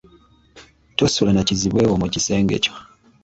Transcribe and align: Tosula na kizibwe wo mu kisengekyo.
Tosula 0.97 1.31
na 1.33 1.43
kizibwe 1.47 1.81
wo 1.89 1.95
mu 2.01 2.07
kisengekyo. 2.13 2.71